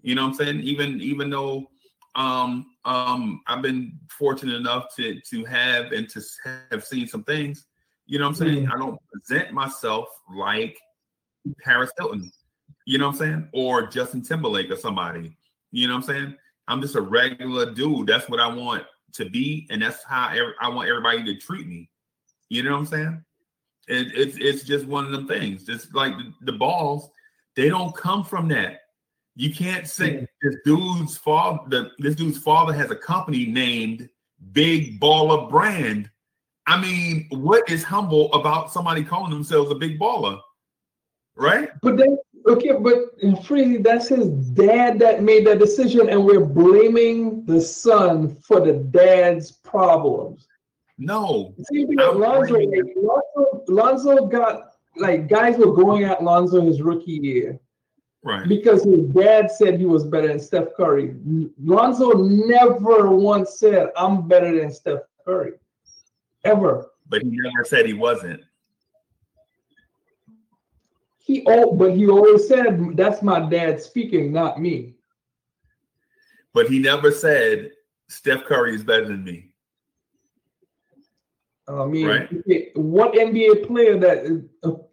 You 0.00 0.14
know 0.14 0.22
what 0.22 0.28
I'm 0.28 0.34
saying? 0.34 0.60
Even 0.60 1.00
even 1.00 1.28
though 1.28 1.70
um 2.14 2.66
um 2.84 3.42
I've 3.46 3.62
been 3.62 3.98
fortunate 4.08 4.56
enough 4.56 4.94
to 4.96 5.20
to 5.20 5.44
have 5.44 5.92
and 5.92 6.08
to 6.10 6.22
have 6.70 6.84
seen 6.84 7.06
some 7.06 7.24
things. 7.24 7.66
You 8.06 8.18
know 8.18 8.24
what 8.28 8.40
I'm 8.40 8.48
saying? 8.48 8.68
I 8.68 8.78
don't 8.78 8.98
present 9.10 9.52
myself 9.52 10.08
like 10.34 10.78
Paris 11.62 11.92
Hilton. 11.98 12.32
You 12.86 12.98
know 12.98 13.08
what 13.08 13.14
I'm 13.14 13.18
saying? 13.18 13.48
Or 13.52 13.86
Justin 13.86 14.22
Timberlake 14.22 14.70
or 14.70 14.76
somebody. 14.76 15.36
You 15.70 15.88
know 15.88 15.94
what 15.94 16.08
I'm 16.08 16.14
saying? 16.14 16.36
I'm 16.68 16.80
just 16.80 16.96
a 16.96 17.00
regular 17.00 17.72
dude. 17.72 18.08
That's 18.08 18.28
what 18.28 18.40
I 18.40 18.48
want 18.48 18.84
to 19.14 19.28
be, 19.28 19.66
and 19.70 19.82
that's 19.82 20.02
how 20.04 20.34
I 20.60 20.68
want 20.68 20.88
everybody 20.88 21.24
to 21.24 21.36
treat 21.36 21.66
me. 21.66 21.88
You 22.48 22.62
know 22.62 22.72
what 22.72 22.78
I'm 22.78 22.86
saying? 22.86 23.24
It, 23.88 24.12
it's 24.14 24.36
it's 24.38 24.64
just 24.64 24.86
one 24.86 25.04
of 25.04 25.10
them 25.12 25.26
things. 25.26 25.64
Just 25.64 25.94
like 25.94 26.16
the, 26.16 26.32
the 26.42 26.52
balls, 26.52 27.10
they 27.56 27.68
don't 27.68 27.94
come 27.96 28.24
from 28.24 28.48
that. 28.48 28.80
You 29.34 29.54
can't 29.54 29.88
say 29.88 30.26
this 30.42 30.56
dude's 30.64 31.16
father. 31.16 31.60
The, 31.68 31.90
this 31.98 32.14
dude's 32.14 32.38
father 32.38 32.72
has 32.72 32.90
a 32.90 32.96
company 32.96 33.46
named 33.46 34.08
Big 34.52 35.00
Baller 35.00 35.48
Brand. 35.48 36.10
I 36.66 36.80
mean, 36.80 37.26
what 37.30 37.68
is 37.68 37.82
humble 37.82 38.32
about 38.34 38.72
somebody 38.72 39.02
calling 39.02 39.30
themselves 39.30 39.70
a 39.70 39.74
big 39.74 39.98
baller? 39.98 40.38
Right? 41.34 41.70
But 41.80 41.96
then, 41.96 42.18
okay, 42.46 42.72
but 42.80 43.12
in 43.20 43.36
Freezy, 43.36 43.82
that's 43.82 44.08
his 44.08 44.28
dad 44.28 44.98
that 45.00 45.22
made 45.22 45.46
that 45.46 45.58
decision, 45.58 46.08
and 46.08 46.24
we're 46.24 46.44
blaming 46.44 47.44
the 47.46 47.60
son 47.60 48.36
for 48.36 48.60
the 48.60 48.74
dad's 48.74 49.52
problems. 49.52 50.46
No. 50.98 51.54
Same 51.72 51.88
thing 51.88 51.96
with 51.96 52.16
Lonzo. 52.16 52.58
Lonzo. 52.96 53.64
Lonzo 53.68 54.26
got 54.26 54.74
like 54.96 55.26
guys 55.28 55.56
were 55.56 55.72
going 55.72 56.04
at 56.04 56.22
Lonzo 56.22 56.60
his 56.60 56.82
rookie 56.82 57.12
year 57.12 57.58
Right. 58.24 58.46
because 58.46 58.84
his 58.84 59.00
dad 59.08 59.50
said 59.50 59.80
he 59.80 59.86
was 59.86 60.04
better 60.04 60.28
than 60.28 60.38
Steph 60.38 60.74
Curry. 60.76 61.16
Lonzo 61.62 62.12
never 62.12 63.10
once 63.10 63.58
said, 63.58 63.88
"I'm 63.96 64.28
better 64.28 64.56
than 64.60 64.70
Steph 64.70 65.00
Curry," 65.24 65.54
ever. 66.44 66.90
But 67.08 67.22
he 67.22 67.30
never 67.30 67.64
said 67.64 67.86
he 67.86 67.94
wasn't. 67.94 68.42
He 71.24 71.44
oh, 71.46 71.72
but 71.72 71.96
he 71.96 72.08
always 72.08 72.48
said, 72.48 72.96
"That's 72.96 73.22
my 73.22 73.48
dad 73.48 73.80
speaking, 73.80 74.32
not 74.32 74.60
me." 74.60 74.96
But 76.52 76.68
he 76.68 76.78
never 76.78 77.10
said 77.10 77.70
Steph 78.08 78.44
Curry 78.44 78.74
is 78.74 78.84
better 78.84 79.06
than 79.06 79.24
me. 79.24 79.52
I 81.68 81.86
mean, 81.86 82.06
Right. 82.06 82.76
what 82.76 83.14
NBA 83.14 83.66
player 83.66 83.96
that 83.98 84.26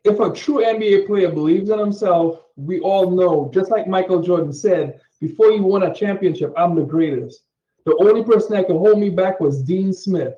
if 0.05 0.19
a 0.19 0.33
true 0.33 0.63
NBA 0.63 1.07
player 1.07 1.31
believes 1.31 1.69
in 1.69 1.79
himself, 1.79 2.41
we 2.55 2.79
all 2.79 3.09
know, 3.09 3.50
just 3.53 3.71
like 3.71 3.88
Michael 3.88 4.21
Jordan 4.21 4.53
said, 4.53 5.01
before 5.19 5.51
he 5.51 5.59
won 5.59 5.83
a 5.83 5.93
championship, 5.93 6.53
I'm 6.55 6.75
the 6.75 6.83
greatest. 6.83 7.41
The 7.86 7.98
only 7.98 8.24
person 8.24 8.51
that 8.51 8.67
could 8.67 8.77
hold 8.77 9.00
me 9.00 9.09
back 9.09 9.39
was 9.39 9.63
Dean 9.63 9.91
Smith. 9.93 10.36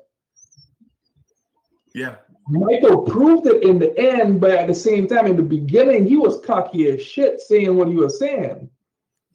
Yeah. 1.94 2.16
Michael 2.48 3.02
proved 3.02 3.46
it 3.46 3.62
in 3.62 3.78
the 3.78 3.96
end, 3.98 4.40
but 4.40 4.50
at 4.50 4.66
the 4.66 4.74
same 4.74 5.06
time, 5.06 5.26
in 5.26 5.36
the 5.36 5.42
beginning, 5.42 6.06
he 6.06 6.16
was 6.16 6.40
cocky 6.40 6.88
as 6.88 7.02
shit 7.02 7.40
saying 7.40 7.76
what 7.76 7.88
he 7.88 7.94
was 7.94 8.18
saying. 8.18 8.68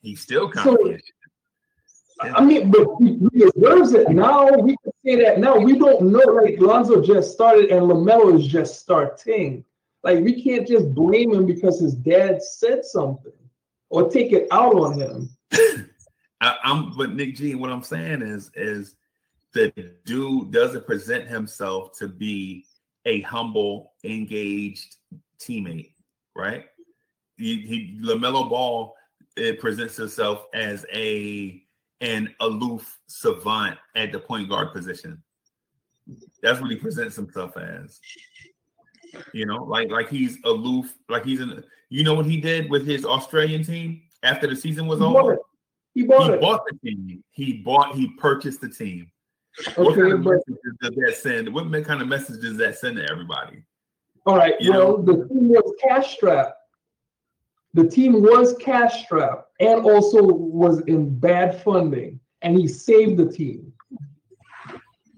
He's 0.01 0.21
still 0.21 0.51
So- 0.51 0.75
confident. 0.75 1.03
I 2.19 2.43
mean, 2.43 2.71
but 2.71 2.87
he, 2.99 3.19
he 3.31 3.39
deserves 3.39 3.93
it 3.93 4.09
now. 4.09 4.49
We 4.57 4.75
can 4.83 4.91
say 5.05 5.15
that 5.23 5.39
now. 5.39 5.57
We 5.59 5.77
don't 5.77 6.01
know. 6.07 6.19
Like 6.19 6.59
Lonzo 6.59 7.01
just 7.01 7.31
started 7.31 7.69
and 7.69 7.85
Lamelo 7.85 8.35
is 8.35 8.47
just 8.47 8.79
starting. 8.79 9.63
Like 10.03 10.23
we 10.23 10.41
can't 10.41 10.67
just 10.67 10.93
blame 10.95 11.31
him 11.33 11.45
because 11.45 11.79
his 11.79 11.93
dad 11.93 12.41
said 12.41 12.83
something 12.83 13.33
or 13.89 14.09
take 14.09 14.31
it 14.31 14.47
out 14.51 14.73
on 14.73 14.99
him. 14.99 15.29
I, 16.41 16.55
I'm 16.63 16.95
but 16.97 17.13
Nick 17.13 17.35
G, 17.35 17.53
what 17.53 17.69
I'm 17.71 17.83
saying 17.83 18.23
is 18.23 18.49
is 18.55 18.95
the 19.53 19.71
dude 20.05 20.51
doesn't 20.51 20.87
present 20.87 21.27
himself 21.27 21.97
to 21.99 22.07
be 22.07 22.65
a 23.07 23.21
humble, 23.21 23.93
engaged 24.03 24.97
teammate, 25.39 25.93
right? 26.35 26.65
He, 27.37 27.61
he 27.61 27.99
Lamelo 28.03 28.49
Ball 28.49 28.93
it 29.35 29.59
presents 29.59 29.95
himself 29.95 30.45
as 30.53 30.85
a 30.93 31.63
an 32.01 32.33
aloof 32.41 32.99
savant 33.07 33.77
at 33.95 34.11
the 34.11 34.19
point 34.19 34.49
guard 34.49 34.73
position. 34.73 35.21
That's 36.41 36.59
what 36.61 36.69
he 36.71 36.77
presents 36.77 37.15
himself 37.15 37.55
as. 37.57 37.99
You 39.33 39.45
know, 39.45 39.63
like 39.63 39.89
like 39.89 40.09
he's 40.09 40.37
aloof, 40.43 40.93
like 41.09 41.23
he's 41.25 41.39
in. 41.41 41.63
You 41.89 42.03
know 42.03 42.13
what 42.13 42.25
he 42.25 42.41
did 42.41 42.69
with 42.69 42.85
his 42.85 43.05
Australian 43.05 43.63
team 43.63 44.01
after 44.23 44.47
the 44.47 44.55
season 44.55 44.87
was 44.87 44.99
He 44.99 45.05
over? 45.05 45.35
bought. 45.35 45.45
He 45.93 46.03
bought 46.03 46.29
he 46.29 46.35
it. 46.35 46.41
bought 46.41 46.61
the 46.69 46.77
team. 46.89 47.23
He 47.31 47.53
bought. 47.53 47.95
He 47.95 48.09
purchased 48.17 48.61
the 48.61 48.69
team. 48.69 49.09
What 49.75 49.87
Okay, 49.87 50.01
kind 50.01 50.13
of 50.13 50.23
but 50.23 50.33
messages 50.35 50.75
does 50.81 50.95
that 50.95 51.17
send? 51.17 51.53
What 51.53 51.85
kind 51.85 52.01
of 52.01 52.07
message 52.07 52.41
does 52.41 52.57
that 52.57 52.77
send 52.77 52.97
to 52.97 53.09
everybody? 53.09 53.63
all 54.25 54.35
right. 54.37 54.55
you 54.59 54.71
well, 54.71 54.97
the 54.97 55.27
team 55.27 55.49
was 55.49 55.73
cash 55.81 56.15
strapped. 56.15 56.53
The 57.73 57.87
team 57.87 58.21
was 58.21 58.55
cash 58.57 59.05
strapped 59.05 59.51
and 59.59 59.85
also 59.85 60.21
was 60.23 60.81
in 60.81 61.17
bad 61.17 61.61
funding, 61.63 62.19
and 62.41 62.57
he 62.57 62.67
saved 62.67 63.17
the 63.17 63.31
team. 63.31 63.73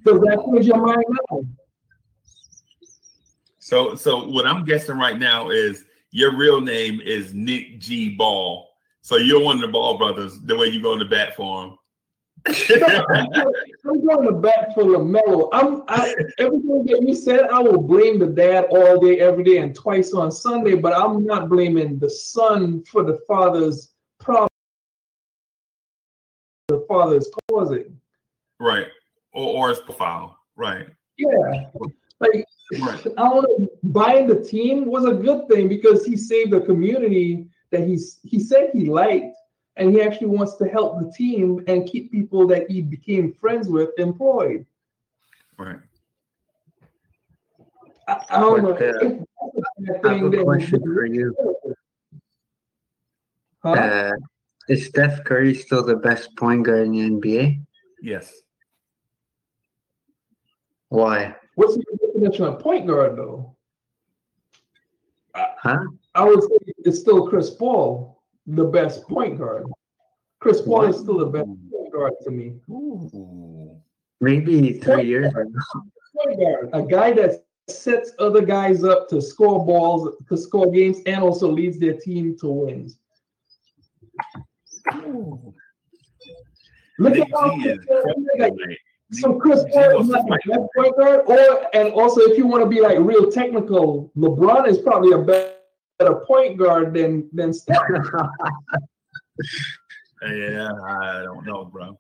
Does 0.05 0.19
that 0.22 0.43
change 0.51 0.67
your 0.67 0.77
mind 0.77 1.03
now? 1.31 1.41
So, 3.58 3.96
so 3.96 4.27
what 4.27 4.48
I'm 4.48 4.63
guessing 4.63 4.98
right 4.98 5.17
now 5.17 5.50
is 5.50 5.86
your 6.12 6.36
real 6.36 6.62
name 6.62 7.01
is 7.01 7.34
Nick 7.34 7.79
G. 7.79 8.10
Ball. 8.15 8.69
So 9.01 9.17
you're 9.17 9.41
one 9.41 9.55
of 9.58 9.62
the 9.62 9.67
Ball 9.67 9.98
brothers. 9.98 10.39
The 10.39 10.55
way 10.55 10.67
you 10.67 10.81
go 10.81 10.93
in 10.93 11.00
the 11.00 11.05
bat 11.05 11.36
for 11.36 11.65
him. 11.65 11.78
I'm 12.50 14.06
going 14.06 14.25
to 14.25 14.34
bat 14.34 14.74
for 14.74 14.84
Lamelo. 14.84 15.50
I'm 15.53 15.84
I, 15.88 16.15
everything 16.38 16.86
that 16.86 17.03
you 17.08 17.15
said. 17.15 17.41
I 17.51 17.60
will 17.60 17.82
blame 17.82 18.20
the 18.20 18.27
dad 18.27 18.65
all 18.72 19.00
day, 19.00 19.20
every 19.20 19.44
day, 19.44 19.58
and 19.58 19.75
twice 19.75 20.13
on 20.13 20.32
Sunday. 20.32 20.75
But 20.75 20.94
I'm 20.94 21.25
not 21.25 21.50
blaming 21.50 22.00
the 22.00 22.10
son 22.10 22.84
for 22.86 23.03
the 23.03 23.20
father's 23.27 23.89
problem. 24.20 24.50
The 26.68 26.86
father 26.88 27.18
is 27.18 27.32
causing. 27.50 28.00
right. 28.60 28.88
Or, 29.34 29.65
or 29.65 29.70
his 29.70 29.79
profile. 29.79 30.38
Right. 30.56 30.88
Yeah, 31.18 31.70
like 32.20 32.46
right. 32.79 33.08
I 33.18 33.29
don't 33.29 33.60
know, 33.60 33.68
buying 33.84 34.27
the 34.27 34.44
team 34.44 34.86
was 34.86 35.06
a 35.06 35.13
good 35.13 35.48
thing 35.48 35.68
because 35.68 36.06
he 36.06 36.15
saved 36.18 36.53
a 36.53 36.62
community 36.62 37.48
that 37.72 37.88
he's 37.88 38.20
he 38.24 38.39
said 38.39 38.72
he 38.74 38.86
liked, 38.86 39.28
and 39.79 39.93
he 39.93 40.01
actually 40.01 40.27
wants 40.27 40.55
to 40.57 40.67
help 40.67 41.00
the 41.00 41.12
team 41.12 41.63
and 41.67 41.89
keep 41.89 42.12
people 42.12 42.45
that 42.48 42.69
he 42.69 42.81
became 42.81 43.33
friends 43.33 43.69
with 43.69 43.89
employed. 43.98 44.65
Right. 45.57 45.79
I, 48.07 48.21
I 48.29 48.39
don't 48.39 48.63
know. 48.63 48.71
Uh, 48.74 50.07
I 50.07 50.13
have 50.13 50.33
a 50.33 50.43
question 50.43 50.81
for 50.83 51.05
you. 51.05 51.36
Huh? 53.63 53.71
Uh, 53.71 54.12
is 54.67 54.86
Steph 54.86 55.24
Curry 55.24 55.55
still 55.55 55.83
the 55.83 55.95
best 55.95 56.36
point 56.36 56.65
guard 56.65 56.88
in 56.88 56.91
the 56.91 57.09
NBA? 57.09 57.62
Yes. 58.01 58.33
Why? 60.89 61.36
What's 61.55 61.75
the 61.75 61.83
definition 62.01 62.45
of 62.45 62.59
point 62.59 62.86
guard, 62.86 63.17
though? 63.17 63.55
Huh? 65.36 65.79
I 66.15 66.24
would 66.24 66.41
say 66.41 66.74
it's 66.79 67.00
still 67.00 67.27
Chris 67.27 67.50
Paul, 67.50 68.18
the 68.50 68.65
best 68.65 69.08
point 69.08 69.38
guard. 69.38 69.65
Chris 70.39 70.62
Paul 70.62 70.86
is 70.86 71.00
still 71.00 71.20
the 71.20 71.25
best 71.25 71.50
point 71.72 71.94
guard 71.94 72.13
to 72.24 72.32
me. 72.32 72.56
Ooh. 72.70 73.75
Maybe 74.22 74.74
three 74.74 74.96
point 74.96 75.08
years 75.08 75.34
ago. 75.34 75.46
Point 76.15 76.39
guard, 76.39 76.70
a 76.74 76.82
guy 76.82 77.13
that 77.13 77.44
sets 77.68 78.12
other 78.20 78.41
guys 78.41 78.84
up 78.84 79.08
to 79.10 79.22
score 79.22 79.65
balls, 79.65 80.15
to 80.27 80.38
score 80.38 80.72
games, 80.72 81.00
and 81.06 81.22
also 81.22 81.50
leads 81.50 81.77
their 81.77 81.94
team 81.94 82.38
to 82.39 82.48
wins. 82.48 82.98
Look 86.98 87.18
at 87.18 87.29
how 87.32 87.58
uh, 87.62 88.50
so 89.12 89.39
Chris 89.39 89.63
Paul 89.72 90.01
is 90.01 90.08
like 90.08 90.41
best 90.46 90.68
point 90.75 90.98
guard, 90.98 91.22
or 91.27 91.68
and 91.74 91.94
also 91.94 92.22
if 92.22 92.38
you 92.38 92.46
want 92.46 92.63
to 92.63 92.70
be 92.70 92.82
like 92.82 92.98
real 93.00 93.32
technical, 93.32 94.12
LeBron 94.18 94.68
is 94.68 94.79
probably 94.79 95.13
a 95.13 95.18
better 96.00 96.15
point 96.25 96.58
guard 96.58 96.94
than 96.94 97.29
than 97.34 97.53
Steph. 97.53 97.77
yeah, 100.24 100.72
I 100.72 101.22
don't 101.24 101.46
know, 101.46 101.65
bro. 101.65 102.00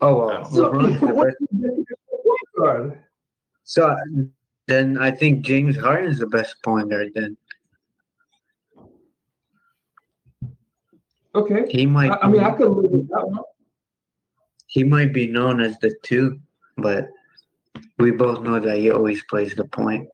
Oh, 0.00 0.26
well, 0.26 0.44
so. 0.44 1.32
So 3.64 3.96
then 4.66 4.98
I 4.98 5.10
think 5.10 5.44
James 5.44 5.76
Harden 5.76 6.10
is 6.10 6.18
the 6.18 6.26
best 6.26 6.56
point 6.62 6.90
guard 6.90 7.10
then. 7.14 7.36
Okay. 11.34 11.64
He 11.68 11.84
might. 11.84 12.10
I, 12.10 12.18
I 12.22 12.28
mean, 12.28 12.42
I 12.42 12.52
could 12.52 12.68
live 12.68 12.90
with 12.90 13.08
that 13.08 13.28
one 13.28 13.44
he 14.74 14.82
might 14.82 15.12
be 15.12 15.28
known 15.28 15.60
as 15.60 15.78
the 15.78 15.94
two, 16.02 16.40
but 16.76 17.08
we 17.98 18.10
both 18.10 18.42
know 18.42 18.58
that 18.58 18.76
he 18.76 18.90
always 18.90 19.22
plays 19.30 19.54
the 19.54 19.64
point. 19.64 20.08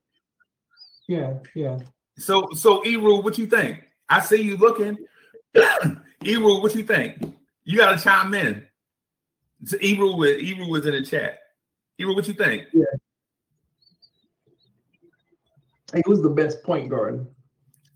Yeah, 1.09 1.39
yeah. 1.55 1.79
So, 2.21 2.49
so 2.55 2.83
Eru, 2.83 3.23
what 3.23 3.39
you 3.39 3.47
think? 3.47 3.83
I 4.09 4.21
see 4.21 4.43
you 4.43 4.57
looking. 4.57 4.97
Eru, 5.55 6.61
what 6.61 6.75
you 6.75 6.85
think? 6.85 7.35
You 7.65 7.79
got 7.79 7.97
to 7.97 8.03
chime 8.03 8.35
in. 8.35 8.67
So 9.65 9.77
Eru, 9.79 10.25
Eru 10.25 10.69
was 10.69 10.87
in 10.87 10.93
the 10.93 11.03
chat. 11.03 11.39
Eru, 11.99 12.15
what 12.15 12.29
you 12.29 12.35
think? 12.35 12.67
Yeah. 12.73 12.85
He 15.95 16.03
was 16.07 16.23
the 16.23 16.31
best 16.31 16.63
point 16.63 16.89
guard. 16.89 17.27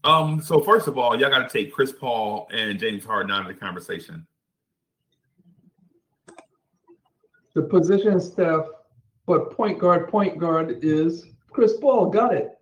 Um. 0.02 0.42
So 0.42 0.60
first 0.60 0.88
of 0.88 0.98
all, 0.98 1.18
y'all 1.18 1.30
got 1.30 1.48
to 1.48 1.58
take 1.58 1.72
Chris 1.72 1.92
Paul 1.92 2.48
and 2.52 2.78
James 2.78 3.04
Harden 3.04 3.30
out 3.30 3.42
of 3.42 3.46
the 3.46 3.54
conversation. 3.54 4.26
the 7.54 7.62
position 7.62 8.20
staff, 8.20 8.66
but 9.26 9.52
point 9.52 9.78
guard, 9.78 10.08
point 10.08 10.38
guard 10.38 10.78
is 10.82 11.24
Chris 11.50 11.74
Paul. 11.80 12.10
Got 12.10 12.34
it. 12.34 12.53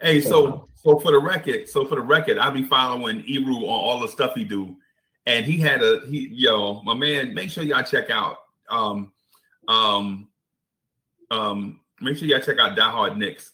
Hey, 0.00 0.20
so 0.20 0.68
so 0.74 0.98
for 0.98 1.12
the 1.12 1.18
record, 1.18 1.68
so 1.68 1.84
for 1.84 1.96
the 1.96 2.00
record, 2.00 2.38
I'll 2.38 2.50
be 2.50 2.62
following 2.62 3.24
Eru 3.28 3.56
on 3.56 3.64
all 3.64 4.00
the 4.00 4.08
stuff 4.08 4.34
he 4.34 4.44
do, 4.44 4.76
and 5.26 5.44
he 5.44 5.58
had 5.58 5.82
a 5.82 6.02
he 6.08 6.28
yo 6.32 6.82
my 6.82 6.94
man. 6.94 7.34
Make 7.34 7.50
sure 7.50 7.64
y'all 7.64 7.82
check 7.82 8.10
out 8.10 8.38
um 8.68 9.12
um 9.68 10.28
um 11.30 11.80
make 12.00 12.16
sure 12.16 12.28
y'all 12.28 12.40
check 12.40 12.58
out 12.58 12.76
Die 12.76 12.90
Hard 12.90 13.16
Knicks 13.16 13.52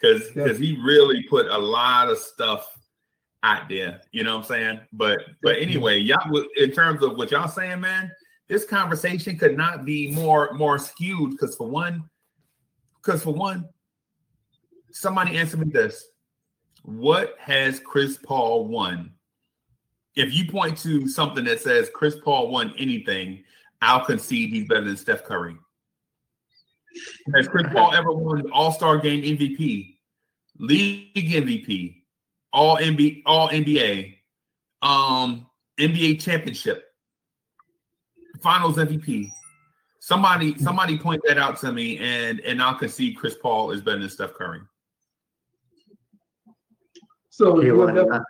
because 0.00 0.28
because 0.30 0.58
he 0.58 0.78
really 0.82 1.22
put 1.24 1.46
a 1.46 1.58
lot 1.58 2.08
of 2.08 2.18
stuff 2.18 2.66
out 3.42 3.68
there. 3.68 4.00
You 4.12 4.24
know 4.24 4.36
what 4.36 4.44
I'm 4.44 4.48
saying? 4.48 4.80
But 4.92 5.18
but 5.42 5.56
anyway, 5.58 5.98
y'all 5.98 6.44
in 6.56 6.70
terms 6.70 7.02
of 7.02 7.16
what 7.16 7.30
y'all 7.30 7.48
saying, 7.48 7.80
man 7.80 8.10
this 8.48 8.64
conversation 8.64 9.38
could 9.38 9.56
not 9.56 9.84
be 9.84 10.10
more 10.10 10.52
more 10.54 10.78
skewed 10.78 11.32
because 11.32 11.54
for 11.54 11.68
one, 11.68 12.08
because 12.96 13.22
for 13.22 13.34
one, 13.34 13.68
somebody 14.92 15.36
answer 15.36 15.56
me 15.56 15.70
this: 15.70 16.08
What 16.82 17.34
has 17.38 17.80
Chris 17.80 18.18
Paul 18.18 18.66
won? 18.66 19.12
If 20.14 20.34
you 20.34 20.50
point 20.50 20.78
to 20.78 21.06
something 21.06 21.44
that 21.44 21.60
says 21.60 21.90
Chris 21.94 22.16
Paul 22.24 22.50
won 22.50 22.74
anything, 22.76 23.44
I'll 23.80 24.04
concede 24.04 24.52
he's 24.52 24.66
better 24.66 24.84
than 24.84 24.96
Steph 24.96 25.24
Curry. 25.24 25.56
Has 27.34 27.46
Chris 27.46 27.66
Paul 27.72 27.92
ever 27.94 28.10
won 28.12 28.50
All 28.50 28.72
Star 28.72 28.98
Game 28.98 29.22
MVP, 29.22 29.96
League 30.58 31.14
MVP, 31.14 32.02
All 32.52 32.76
NBA, 32.78 33.22
All 33.26 33.48
NBA, 33.48 34.16
um, 34.82 35.46
NBA 35.78 36.20
championship? 36.20 36.84
Finals 38.42 38.76
MVP. 38.76 39.28
Somebody, 40.00 40.58
somebody 40.58 40.98
point 40.98 41.20
that 41.26 41.38
out 41.38 41.58
to 41.58 41.72
me, 41.72 41.98
and 41.98 42.40
and 42.40 42.62
I'll 42.62 42.74
concede 42.74 43.16
Chris 43.16 43.36
Paul 43.40 43.72
is 43.72 43.82
better 43.82 43.98
than 43.98 44.08
Steph 44.08 44.34
Curry. 44.34 44.60
So 47.38 47.62
your, 47.62 47.92
def- 47.92 48.22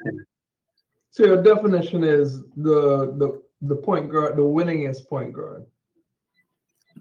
so 1.12 1.24
your 1.24 1.42
definition 1.42 2.04
is 2.04 2.42
the 2.58 3.14
the 3.16 3.42
the 3.62 3.74
point 3.74 4.12
guard, 4.12 4.36
the 4.36 4.42
winningest 4.42 5.08
point 5.08 5.32
guard. 5.32 5.64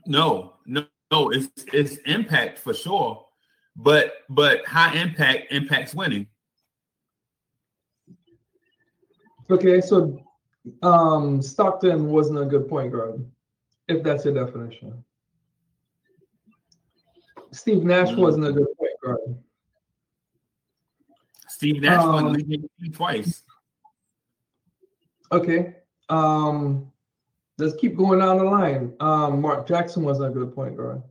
No, 0.05 0.53
no, 0.65 0.85
no. 1.11 1.31
It's 1.31 1.49
it's 1.73 1.97
impact 2.05 2.59
for 2.59 2.73
sure, 2.73 3.25
but 3.75 4.13
but 4.29 4.65
high 4.65 4.95
impact 4.95 5.51
impacts 5.51 5.93
winning. 5.93 6.27
Okay, 9.49 9.81
so 9.81 10.17
um, 10.83 11.41
Stockton 11.41 12.07
wasn't 12.09 12.39
a 12.39 12.45
good 12.45 12.69
point 12.69 12.93
guard, 12.93 13.29
if 13.89 14.01
that's 14.01 14.23
your 14.23 14.33
definition. 14.33 15.03
Steve 17.51 17.83
Nash 17.83 18.11
mm-hmm. 18.11 18.21
wasn't 18.21 18.47
a 18.47 18.53
good 18.53 18.77
point 18.77 18.93
guard. 19.03 19.37
Steve 21.57 21.81
Nash 21.81 22.03
um, 22.03 22.13
won 22.13 22.33
league 22.33 22.69
twice. 22.93 23.43
Okay. 25.31 25.73
Um, 26.07 26.91
let's 27.57 27.75
keep 27.77 27.97
going 27.97 28.19
down 28.19 28.37
the 28.37 28.43
line. 28.43 28.93
Um, 28.99 29.41
Mark 29.41 29.67
Jackson 29.67 30.03
wasn't 30.03 30.27
a 30.27 30.29
good 30.29 30.53
point 30.53 30.77
guard. 30.77 31.01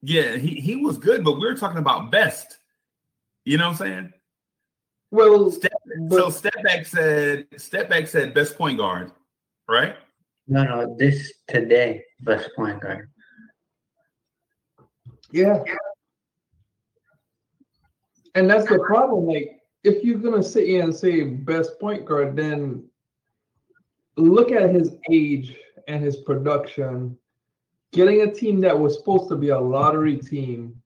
Yeah, 0.00 0.36
he, 0.36 0.60
he 0.60 0.76
was 0.76 0.96
good, 0.96 1.24
but 1.24 1.40
we 1.40 1.48
are 1.48 1.56
talking 1.56 1.78
about 1.78 2.12
best. 2.12 2.58
You 3.44 3.58
know 3.58 3.64
what 3.64 3.80
I'm 3.80 3.86
saying? 3.86 4.12
Well, 5.10 5.50
step, 5.50 5.72
but, 6.08 6.16
so 6.16 6.30
step 6.30 6.62
back 6.62 6.86
said 6.86 7.46
step 7.56 7.90
back 7.90 8.06
said 8.06 8.32
best 8.32 8.56
point 8.56 8.78
guard, 8.78 9.10
right? 9.68 9.96
No, 10.46 10.62
no, 10.62 10.96
this 10.96 11.32
today 11.48 12.04
best 12.20 12.48
point 12.54 12.80
guard. 12.80 13.10
Yeah. 15.32 15.64
And 18.34 18.50
that's 18.50 18.68
the 18.68 18.78
problem. 18.80 19.26
Like, 19.26 19.60
if 19.84 20.02
you're 20.02 20.18
gonna 20.18 20.42
sit 20.42 20.66
here 20.66 20.82
and 20.82 20.94
say 20.94 21.22
best 21.24 21.78
point 21.78 22.04
guard, 22.04 22.36
then 22.36 22.84
look 24.16 24.50
at 24.50 24.74
his 24.74 24.96
age 25.10 25.56
and 25.88 26.02
his 26.02 26.16
production. 26.16 27.16
Getting 27.92 28.22
a 28.22 28.32
team 28.32 28.60
that 28.60 28.78
was 28.78 28.96
supposed 28.98 29.28
to 29.28 29.36
be 29.36 29.50
a 29.50 29.58
lottery 29.58 30.16
team 30.16 30.82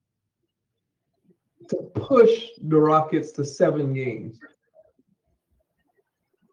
to 1.69 1.77
push 1.95 2.47
the 2.61 2.77
Rockets 2.77 3.31
to 3.33 3.45
seven 3.45 3.93
games. 3.93 4.37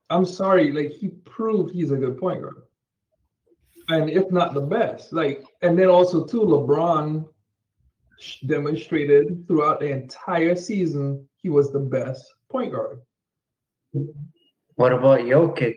I'm 0.09 0.25
sorry, 0.25 0.71
like 0.71 0.93
he 0.93 1.09
proved 1.09 1.75
he's 1.75 1.91
a 1.91 1.97
good 1.97 2.19
point 2.19 2.43
guard. 2.43 2.63
And 3.89 4.09
if 4.11 4.31
not 4.31 4.55
the 4.55 4.61
best, 4.61 5.13
like, 5.13 5.45
and 5.63 5.79
then 5.79 5.89
also 5.89 6.25
too, 6.25 6.41
LeBron 6.41 7.27
demonstrated 8.47 9.47
throughout 9.47 9.81
the 9.81 9.91
entire 9.91 10.57
season 10.57 11.27
he 11.43 11.49
was 11.49 11.73
the 11.73 11.79
best 11.79 12.25
point 12.51 12.73
guard. 12.73 13.01
What 14.77 14.93
about 14.93 15.21
Jokic? 15.21 15.77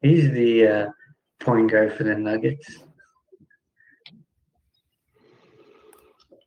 He's 0.00 0.30
the 0.30 0.66
uh, 0.66 0.86
point 1.40 1.70
guard 1.70 1.94
for 1.94 2.04
the 2.04 2.14
Nuggets. 2.14 2.82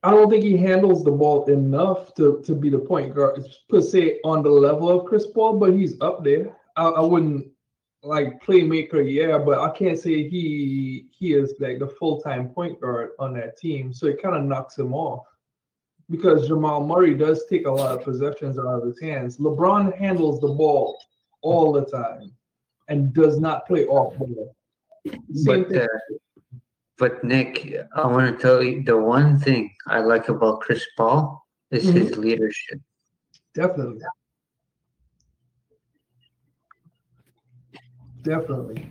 I 0.03 0.11
don't 0.11 0.29
think 0.31 0.43
he 0.43 0.57
handles 0.57 1.03
the 1.03 1.11
ball 1.11 1.45
enough 1.45 2.15
to, 2.15 2.41
to 2.45 2.55
be 2.55 2.69
the 2.69 2.79
point 2.79 3.13
guard 3.13 3.45
per 3.69 3.81
se 3.81 4.19
on 4.23 4.41
the 4.41 4.49
level 4.49 4.89
of 4.89 5.05
Chris 5.05 5.27
Paul, 5.27 5.59
but 5.59 5.73
he's 5.73 5.99
up 6.01 6.23
there. 6.23 6.55
I, 6.75 6.85
I 6.85 7.01
wouldn't 7.01 7.47
like 8.03 8.43
playmaker, 8.43 9.03
yeah, 9.05 9.37
but 9.37 9.59
I 9.59 9.69
can't 9.69 9.97
say 9.97 10.27
he 10.27 11.05
he 11.11 11.33
is 11.33 11.53
like 11.59 11.79
the 11.79 11.87
full 11.87 12.21
time 12.21 12.49
point 12.49 12.81
guard 12.81 13.11
on 13.19 13.33
that 13.35 13.57
team. 13.57 13.93
So 13.93 14.07
it 14.07 14.21
kind 14.21 14.35
of 14.35 14.43
knocks 14.43 14.77
him 14.77 14.93
off 14.93 15.25
because 16.09 16.47
Jamal 16.47 16.85
Murray 16.85 17.13
does 17.13 17.45
take 17.49 17.67
a 17.67 17.71
lot 17.71 17.97
of 17.97 18.03
possessions 18.03 18.57
out 18.57 18.65
of 18.65 18.85
his 18.85 18.99
hands. 18.99 19.37
LeBron 19.37 19.97
handles 19.97 20.41
the 20.41 20.47
ball 20.47 20.97
all 21.41 21.71
the 21.71 21.85
time 21.85 22.31
and 22.87 23.13
does 23.13 23.39
not 23.39 23.67
play 23.67 23.85
off 23.85 24.17
ball. 24.17 24.55
Same 25.33 25.63
but. 25.63 25.75
Uh, 25.75 25.87
but 26.97 27.23
Nick, 27.23 27.75
I 27.95 28.05
want 28.05 28.37
to 28.37 28.39
tell 28.39 28.61
you 28.61 28.83
the 28.83 28.95
one 28.95 29.39
thing 29.39 29.73
I 29.87 30.01
like 30.01 30.29
about 30.29 30.59
Chris 30.59 30.85
Paul 30.95 31.43
is 31.71 31.85
mm-hmm. 31.85 31.97
his 31.97 32.17
leadership. 32.17 32.79
Definitely. 33.55 34.03
Definitely. 38.23 38.87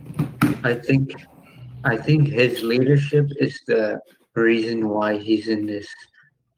I 0.63 0.73
think 0.73 1.13
I 1.83 1.97
think 1.97 2.27
his 2.27 2.61
leadership 2.61 3.27
is 3.39 3.59
the 3.65 3.99
reason 4.35 4.89
why 4.89 5.17
he's 5.17 5.47
in 5.47 5.65
this. 5.65 5.87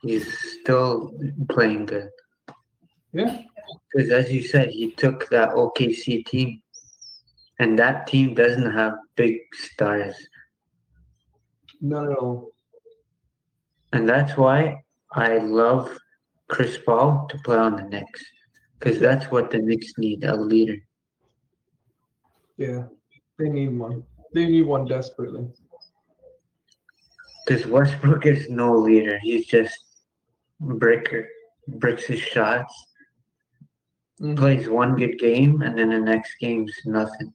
He's 0.01 0.27
still 0.61 1.13
playing 1.49 1.85
good. 1.85 2.09
Yeah. 3.13 3.41
Because 3.91 4.11
as 4.11 4.31
you 4.31 4.43
said, 4.43 4.69
he 4.69 4.91
took 4.91 5.29
that 5.29 5.51
OKC 5.51 6.25
team, 6.25 6.61
and 7.59 7.79
that 7.79 8.07
team 8.07 8.33
doesn't 8.33 8.71
have 8.71 8.95
big 9.15 9.37
stars. 9.53 10.15
Not 11.79 12.11
at 12.11 12.17
all. 12.17 12.51
And 13.93 14.09
that's 14.09 14.35
why 14.35 14.83
I 15.11 15.37
love 15.37 15.97
Chris 16.49 16.77
Paul 16.85 17.27
to 17.29 17.37
play 17.45 17.57
on 17.57 17.77
the 17.77 17.83
Knicks, 17.83 18.23
because 18.79 18.99
that's 18.99 19.31
what 19.31 19.51
the 19.51 19.59
Knicks 19.59 19.93
need—a 19.97 20.35
leader. 20.35 20.77
Yeah, 22.57 22.83
they 23.39 23.49
need 23.49 23.77
one. 23.77 24.03
They 24.33 24.45
need 24.45 24.65
one 24.65 24.85
desperately. 24.85 25.47
Because 27.45 27.65
Westbrook 27.67 28.25
is 28.25 28.49
no 28.49 28.75
leader. 28.75 29.19
He's 29.21 29.45
just 29.45 29.77
breaker, 30.59 31.27
breaks 31.67 32.05
his 32.05 32.19
shots, 32.19 32.73
mm-hmm. 34.21 34.35
plays 34.35 34.69
one 34.69 34.95
good 34.95 35.19
game, 35.19 35.61
and 35.61 35.77
then 35.77 35.89
the 35.89 35.99
next 35.99 36.35
game's 36.39 36.73
nothing. 36.85 37.33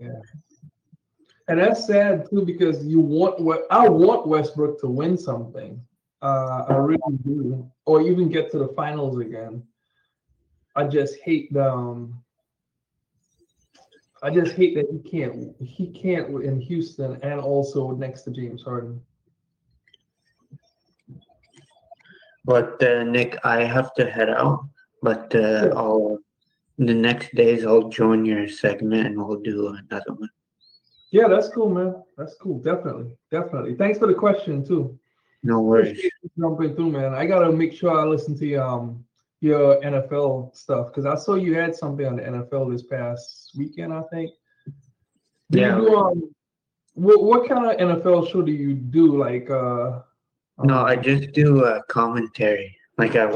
Yeah. 0.00 0.20
And 1.48 1.60
that's 1.60 1.86
sad 1.86 2.28
too 2.30 2.44
because 2.44 2.84
you 2.86 3.00
want 3.00 3.38
what 3.38 3.64
I 3.70 3.88
want 3.88 4.26
Westbrook 4.26 4.80
to 4.80 4.88
win 4.88 5.18
something. 5.18 5.80
Uh, 6.22 6.64
I 6.68 6.74
really 6.76 7.18
do, 7.22 7.70
or 7.84 8.00
even 8.00 8.30
get 8.30 8.50
to 8.52 8.58
the 8.58 8.68
finals 8.68 9.18
again. 9.18 9.62
I 10.74 10.84
just 10.84 11.16
hate 11.22 11.52
the 11.52 11.70
um, 11.70 12.23
I 14.24 14.30
just 14.30 14.56
hate 14.56 14.74
that 14.76 14.86
he 14.90 14.98
can't 15.10 15.54
he 15.60 15.88
can't 15.88 16.42
in 16.42 16.58
Houston 16.58 17.18
and 17.22 17.38
also 17.38 17.90
next 17.90 18.22
to 18.22 18.30
James 18.30 18.62
Harden. 18.62 18.98
But 22.46 22.82
uh, 22.82 23.04
Nick, 23.04 23.38
I 23.44 23.64
have 23.64 23.92
to 23.94 24.10
head 24.10 24.30
out. 24.30 24.66
But 25.02 25.34
uh. 25.34 25.74
I'll 25.76 26.18
the 26.78 26.94
next 26.94 27.34
days 27.34 27.66
I'll 27.66 27.90
join 27.90 28.24
your 28.24 28.48
segment 28.48 29.06
and 29.06 29.22
we'll 29.22 29.40
do 29.40 29.68
another 29.68 30.14
one. 30.14 30.30
Yeah, 31.12 31.28
that's 31.28 31.50
cool, 31.50 31.68
man. 31.68 32.02
That's 32.16 32.34
cool. 32.40 32.60
Definitely, 32.60 33.10
definitely. 33.30 33.74
Thanks 33.74 33.98
for 33.98 34.06
the 34.06 34.14
question 34.14 34.66
too. 34.66 34.98
No 35.42 35.60
worries. 35.60 36.00
Jumping 36.38 36.74
through, 36.74 36.92
man. 36.92 37.12
I 37.12 37.26
gotta 37.26 37.52
make 37.52 37.74
sure 37.74 37.90
I 37.90 38.04
listen 38.06 38.38
to 38.38 38.54
um 38.54 39.04
your 39.44 39.78
NFL 39.82 40.56
stuff 40.56 40.86
because 40.86 41.04
I 41.04 41.16
saw 41.16 41.34
you 41.34 41.54
had 41.54 41.76
something 41.76 42.06
on 42.06 42.16
the 42.16 42.22
NFL 42.22 42.72
this 42.72 42.82
past 42.82 43.52
weekend, 43.56 43.92
I 43.92 44.02
think. 44.10 44.30
Do 45.50 45.60
yeah. 45.60 45.76
Do, 45.76 45.96
um, 45.96 46.34
what, 46.94 47.22
what 47.22 47.48
kind 47.48 47.66
of 47.66 47.76
NFL 47.76 48.32
show 48.32 48.40
do 48.40 48.52
you 48.52 48.72
do? 48.74 49.18
Like, 49.18 49.50
uh, 49.50 50.00
no, 50.58 50.78
I 50.78 50.96
um, 50.96 51.02
just 51.02 51.32
do 51.32 51.64
a 51.64 51.82
commentary. 51.84 52.74
Like 52.96 53.16
I 53.16 53.26
watch 53.26 53.34